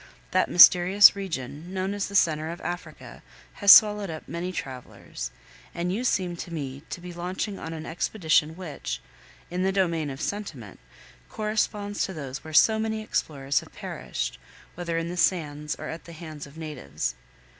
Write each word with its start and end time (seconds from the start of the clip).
That 0.31 0.49
mysterious 0.49 1.15
region, 1.15 1.71
known 1.71 1.93
as 1.93 2.07
the 2.07 2.15
centre 2.15 2.49
of 2.49 2.59
Africa, 2.61 3.21
has 3.61 3.71
swallowed 3.71 4.09
up 4.09 4.27
many 4.27 4.51
travelers, 4.51 5.29
and 5.75 5.93
you 5.93 6.03
seem 6.03 6.35
to 6.37 6.51
me 6.51 6.81
to 6.89 6.99
be 6.99 7.13
launching 7.13 7.59
on 7.59 7.71
an 7.71 7.85
expedition 7.85 8.55
which, 8.55 8.99
in 9.51 9.61
the 9.61 9.71
domain 9.71 10.09
of 10.09 10.19
sentiment, 10.19 10.79
corresponds 11.29 12.03
to 12.07 12.13
those 12.15 12.43
where 12.43 12.51
so 12.51 12.79
many 12.79 13.03
explorers 13.03 13.59
have 13.59 13.75
perished, 13.75 14.39
whether 14.73 14.97
in 14.97 15.09
the 15.09 15.17
sands 15.17 15.75
or 15.75 15.87
at 15.87 16.05
the 16.05 16.13
hands 16.13 16.47
of 16.47 16.57
natives. 16.57 17.13